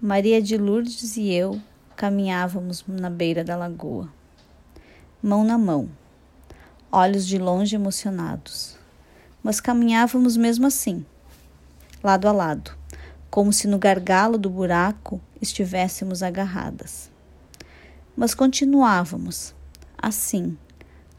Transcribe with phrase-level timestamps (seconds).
[0.00, 1.60] Maria de Lourdes e eu
[1.96, 4.08] caminhávamos na beira da lagoa,
[5.20, 5.90] mão na mão,
[6.92, 8.76] olhos de longe emocionados.
[9.42, 11.04] Mas caminhávamos mesmo assim,
[12.00, 12.78] lado a lado,
[13.28, 17.10] como se no gargalo do buraco estivéssemos agarradas.
[18.16, 19.52] Mas continuávamos,
[20.00, 20.56] assim,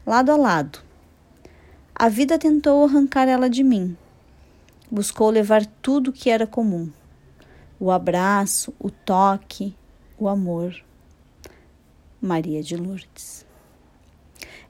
[0.06, 0.78] lado a lado.
[1.94, 3.94] A vida tentou arrancar ela de mim.
[4.90, 6.90] Buscou levar tudo que era comum
[7.80, 9.74] o abraço, o toque,
[10.18, 10.76] o amor.
[12.20, 13.46] Maria de Lourdes.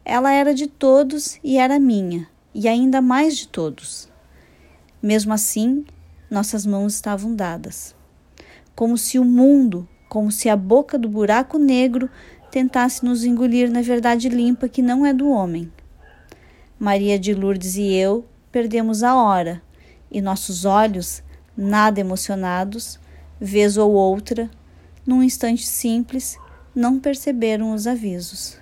[0.04, 4.08] Ela era de todos e era minha, e ainda mais de todos.
[5.02, 5.84] Mesmo assim,
[6.30, 7.96] nossas mãos estavam dadas,
[8.76, 12.08] como se o mundo, como se a boca do buraco negro
[12.52, 15.70] tentasse nos engolir na verdade limpa que não é do homem.
[16.78, 19.60] Maria de Lourdes e eu perdemos a hora,
[20.10, 21.22] e nossos olhos,
[21.60, 22.98] nada emocionados,
[23.38, 24.50] vez ou outra,
[25.06, 26.38] num instante simples,
[26.74, 28.58] não perceberam os avisos.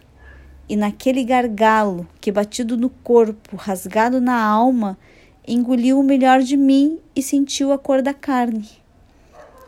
[0.69, 4.99] E naquele gargalo que, batido no corpo, rasgado na alma,
[5.47, 8.69] engoliu o melhor de mim e sentiu a cor da carne.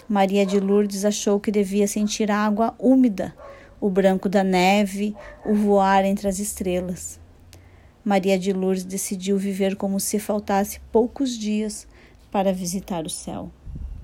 [0.09, 3.33] Maria de Lourdes achou que devia sentir a água úmida,
[3.81, 5.15] o branco da neve,
[5.47, 7.21] o voar entre as estrelas.
[8.05, 11.87] Maria de Lourdes decidiu viver como se faltasse poucos dias
[12.31, 13.51] para visitar o céu.